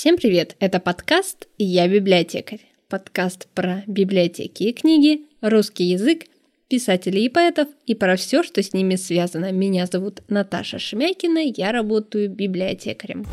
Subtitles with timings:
[0.00, 0.56] Всем привет!
[0.60, 2.60] Это подкаст «Я библиотекарь».
[2.88, 6.22] Подкаст про библиотеки и книги, русский язык,
[6.68, 9.52] писателей и поэтов и про все, что с ними связано.
[9.52, 13.26] Меня зовут Наташа Шемякина, я работаю библиотекарем.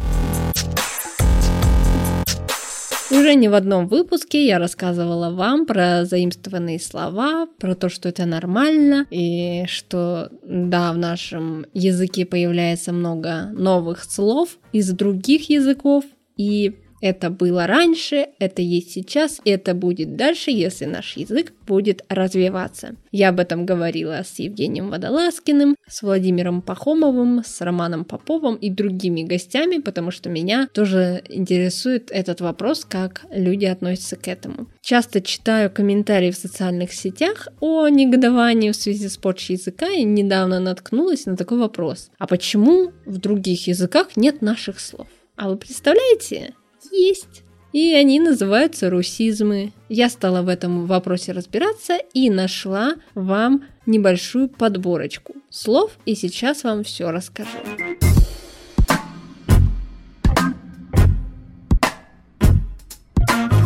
[3.11, 8.25] Уже не в одном выпуске я рассказывала вам про заимствованные слова, про то, что это
[8.25, 16.03] нормально, и что, да, в нашем языке появляется много новых слов из других языков,
[16.37, 22.95] и это было раньше, это есть сейчас, это будет дальше, если наш язык будет развиваться.
[23.11, 29.21] Я об этом говорила с Евгением Водолазкиным, с Владимиром Пахомовым, с Романом Поповым и другими
[29.21, 34.67] гостями, потому что меня тоже интересует этот вопрос, как люди относятся к этому.
[34.81, 40.59] Часто читаю комментарии в социальных сетях о негодовании в связи с порчей языка и недавно
[40.59, 42.09] наткнулась на такой вопрос.
[42.17, 45.07] А почему в других языках нет наших слов?
[45.37, 46.55] А вы представляете?
[46.91, 47.43] Есть.
[47.71, 49.71] И они называются русизмы.
[49.87, 56.83] Я стала в этом вопросе разбираться и нашла вам небольшую подборочку слов, и сейчас вам
[56.83, 57.51] все расскажу.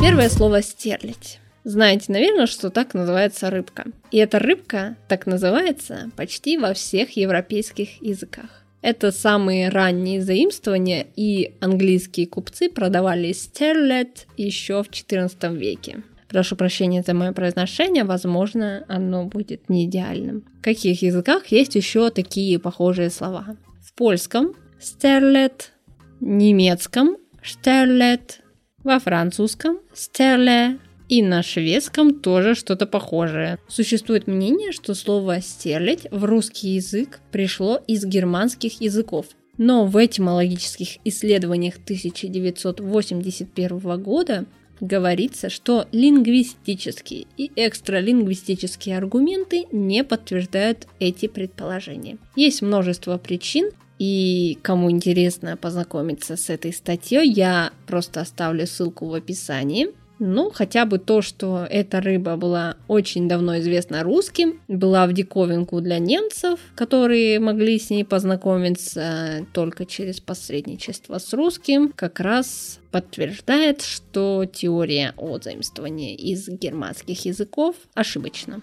[0.02, 1.40] Первое слово «стерлить».
[1.64, 3.86] Знаете, наверное, что так называется рыбка.
[4.10, 8.61] И эта рыбка так называется почти во всех европейских языках.
[8.82, 16.04] Это самые ранние заимствования, и английские купцы продавали стерлет еще в XIV веке.
[16.28, 20.46] Прошу прощения за мое произношение, возможно, оно будет не идеальным.
[20.60, 23.58] В каких языках есть еще такие похожие слова?
[23.84, 25.74] В польском стерлет,
[26.20, 28.42] немецком стерлет,
[28.84, 30.80] во французском стерле,
[31.12, 33.60] и на шведском тоже что-то похожее.
[33.68, 39.26] Существует мнение, что слово «стерлить» в русский язык пришло из германских языков.
[39.58, 44.46] Но в этимологических исследованиях 1981 года
[44.80, 52.20] говорится, что лингвистические и экстралингвистические аргументы не подтверждают эти предположения.
[52.38, 59.14] Есть множество причин, и кому интересно познакомиться с этой статьей, я просто оставлю ссылку в
[59.14, 59.90] описании.
[60.24, 65.82] Ну, хотя бы то, что эта рыба была очень давно известна русским, была в диковинку
[65.82, 73.82] для немцев, которые могли с ней познакомиться только через посредничество с русским, как раз подтверждает,
[73.82, 78.62] что теория о заимствовании из германских языков ошибочна.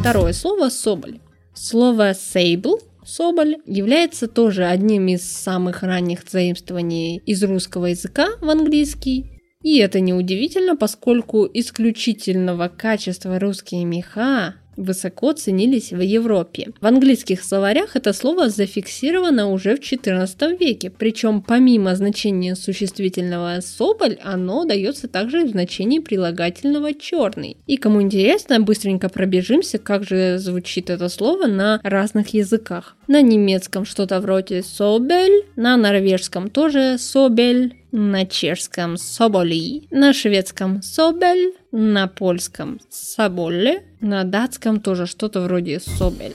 [0.00, 1.18] Второе слово «соболь».
[1.52, 9.40] Слово «sable» Соболь является тоже одним из самых ранних заимствований из русского языка в английский.
[9.62, 16.68] И это неудивительно, поскольку исключительного качества русские меха высоко ценились в Европе.
[16.80, 24.18] В английских словарях это слово зафиксировано уже в XIV веке, причем помимо значения существительного «соболь»,
[24.22, 27.56] оно дается также в значении прилагательного «черный».
[27.66, 32.96] И кому интересно, быстренько пробежимся, как же звучит это слово на разных языках.
[33.08, 41.54] На немецком что-то вроде «собель», на норвежском тоже «собель», на чешском «соболи», на шведском «собель»,
[41.72, 46.34] на польском «саболе», на датском тоже что-то вроде «собель».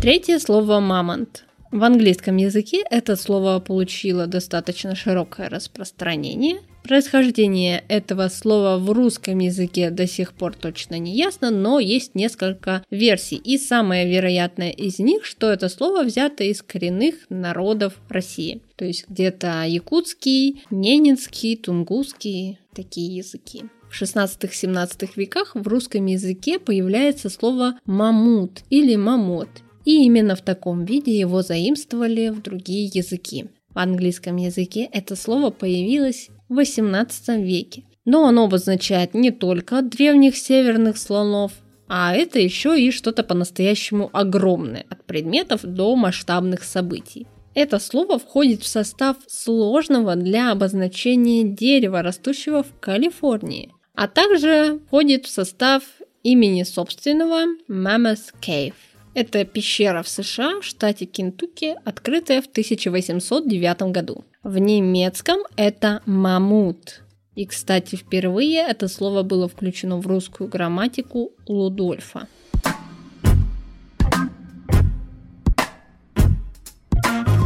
[0.00, 1.44] Третье слово «мамонт».
[1.70, 6.60] В английском языке это слово получило достаточно широкое распространение.
[6.82, 12.84] Происхождение этого слова в русском языке до сих пор точно не ясно, но есть несколько
[12.90, 13.36] версий.
[13.36, 18.62] И самая вероятная из них, что это слово взято из коренных народов России.
[18.76, 23.64] То есть где-то якутский, ненецкий, тунгусский, такие языки.
[23.90, 29.48] В 16-17 веках в русском языке появляется слово «мамут» или «мамот»,
[29.84, 33.46] и именно в таком виде его заимствовали в другие языки.
[33.74, 40.36] В английском языке это слово появилось в XVIII веке, но оно обозначает не только древних
[40.36, 41.52] северных слонов,
[41.88, 47.26] а это еще и что-то по-настоящему огромное, от предметов до масштабных событий.
[47.54, 55.26] Это слово входит в состав сложного для обозначения дерева, растущего в Калифорнии, а также входит
[55.26, 55.82] в состав
[56.22, 58.74] имени собственного Mammoth Cave.
[59.12, 64.24] Это пещера в США, в штате Кентукки, открытая в 1809 году.
[64.44, 67.02] В немецком это мамут.
[67.34, 72.28] И, кстати, впервые это слово было включено в русскую грамматику Лудольфа.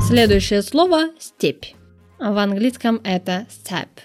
[0.06, 1.74] Следующее слово– степь.
[2.18, 4.02] В английском это steppe.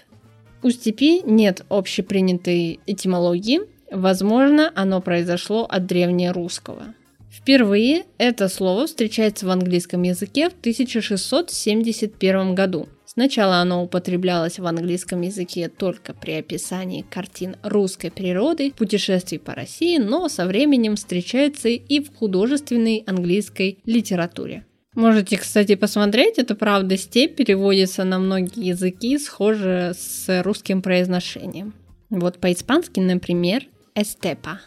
[0.62, 3.60] У степи нет общепринятой этимологии,
[3.90, 6.94] Возможно, оно произошло от древнерусского.
[7.42, 12.88] Впервые это слово встречается в английском языке в 1671 году.
[13.06, 19.98] Сначала оно употреблялось в английском языке только при описании картин русской природы, путешествий по России,
[19.98, 24.64] но со временем встречается и в художественной английской литературе.
[24.94, 31.74] Можете, кстати, посмотреть, это правда степь переводится на многие языки, схоже с русским произношением.
[32.10, 34.60] Вот по-испански, например, эстепа.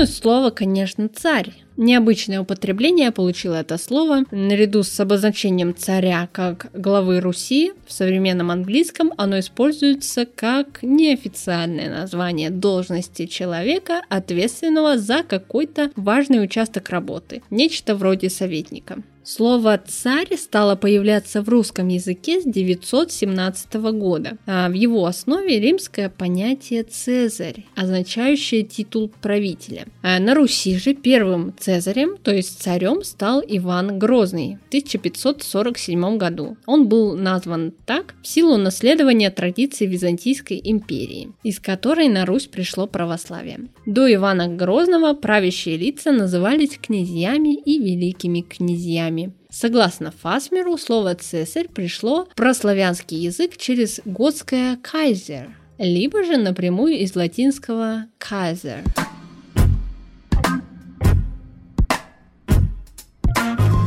[0.00, 1.52] Ну слово, конечно, царь.
[1.76, 4.24] Необычное употребление получило это слово.
[4.30, 12.48] Наряду с обозначением царя как главы Руси в современном английском оно используется как неофициальное название
[12.48, 17.42] должности человека, ответственного за какой-то важный участок работы.
[17.50, 19.02] Нечто вроде советника.
[19.32, 24.38] Слово «царь» стало появляться в русском языке с 917 года.
[24.44, 29.86] А в его основе римское понятие «цезарь», означающее титул правителя.
[30.02, 36.56] А на Руси же первым цезарем, то есть царем, стал Иван Грозный в 1547 году.
[36.66, 42.88] Он был назван так в силу наследования традиций Византийской империи, из которой на Русь пришло
[42.88, 43.68] православие.
[43.86, 49.19] До Ивана Грозного правящие лица назывались князьями и великими князьями
[49.52, 57.16] Согласно Фасмеру, слово «цесарь» пришло в прославянский язык через готское «кайзер», либо же напрямую из
[57.16, 58.84] латинского «кайзер».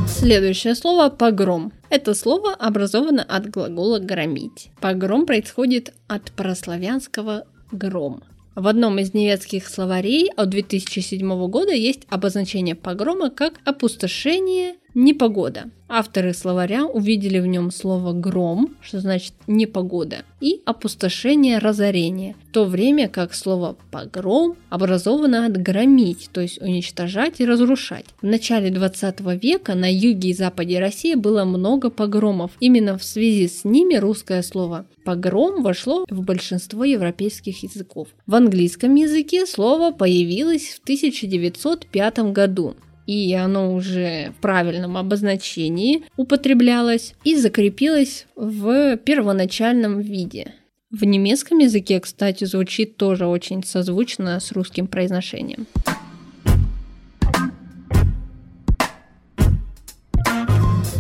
[0.10, 1.72] Следующее слово «погром».
[1.90, 4.70] Это слово образовано от глагола «громить».
[4.82, 8.24] Погром происходит от прославянского «гром».
[8.56, 15.70] В одном из немецких словарей от 2007 года есть обозначение погрома как опустошение, непогода.
[15.96, 22.66] Авторы словаря увидели в нем слово «гром», что значит «непогода», и «опустошение, разорение», в то
[22.66, 28.06] время как слово «погром» образовано от «громить», то есть уничтожать и разрушать.
[28.22, 32.52] В начале 20 века на юге и западе России было много погромов.
[32.60, 38.08] Именно в связи с ними русское слово «погром» вошло в большинство европейских языков.
[38.26, 42.76] В английском языке слово появилось в 1905 году
[43.06, 50.54] и оно уже в правильном обозначении употреблялось и закрепилось в первоначальном виде.
[50.90, 55.66] В немецком языке, кстати, звучит тоже очень созвучно с русским произношением.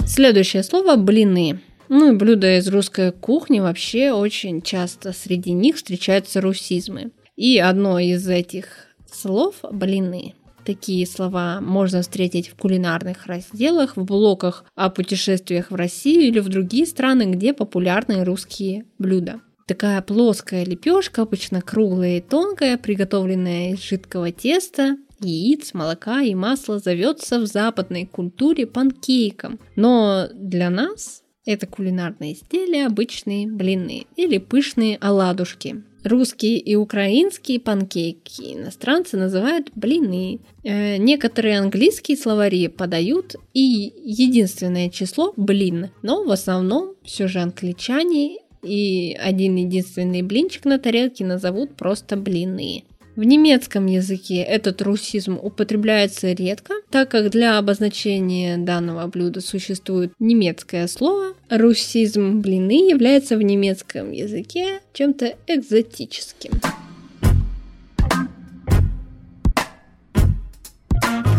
[0.07, 1.59] Следующее слово– блины.
[1.89, 7.11] Ну и блюда из русской кухни вообще очень часто среди них встречаются русизмы.
[7.35, 10.33] И одно из этих слов– блины–
[10.65, 16.47] Такие слова можно встретить в кулинарных разделах, в блоках о путешествиях в Россию или в
[16.47, 19.41] другие страны, где популярны русские блюда.
[19.67, 26.79] Такая плоская лепешка, обычно круглая и тонкая, приготовленная из жидкого теста, яиц, молока и масла,
[26.79, 29.59] зовется в западной культуре панкейком.
[29.75, 35.83] Но для нас это кулинарное изделие обычные блины или пышные оладушки.
[36.03, 40.41] Русские и украинские панкейки иностранцы называют блины.
[40.63, 48.39] Э, некоторые английские словари подают и единственное число блин, но в основном все же англичане
[48.63, 52.83] и один единственный блинчик на тарелке назовут просто блины.
[53.15, 60.87] В немецком языке этот русизм употребляется редко, так как для обозначения данного блюда существует немецкое
[60.87, 61.33] слово.
[61.49, 66.51] Русизм блины является в немецком языке чем-то экзотическим.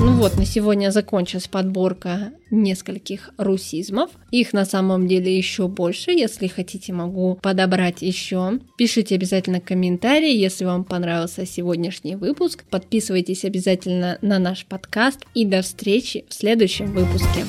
[0.04, 4.10] Ну вот, на сегодня закончилась подборка нескольких русизмов.
[4.30, 6.10] Их на самом деле еще больше.
[6.10, 8.60] Если хотите, могу подобрать еще.
[8.76, 12.64] Пишите обязательно комментарии, если вам понравился сегодняшний выпуск.
[12.68, 15.24] Подписывайтесь обязательно на наш подкаст.
[15.32, 17.46] И до встречи в следующем выпуске.